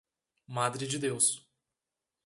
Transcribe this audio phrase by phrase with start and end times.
[0.47, 1.47] Madre de Deus